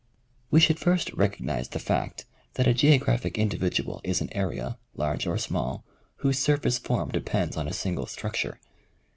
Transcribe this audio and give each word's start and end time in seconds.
We 0.49 0.59
should 0.59 0.79
first 0.79 1.13
recognize 1.13 1.67
the 1.69 1.77
fact 1.77 2.25
that 2.55 2.65
a 2.65 2.73
geographic 2.73 3.37
individual 3.37 4.01
is 4.03 4.19
an 4.19 4.29
area, 4.35 4.79
large 4.95 5.27
or 5.27 5.37
small, 5.37 5.85
whose 6.25 6.39
surface 6.39 6.79
form 6.79 7.09
depends 7.09 7.55
on 7.55 7.67
a 7.67 7.71
single 7.71 8.07
structure. 8.07 8.59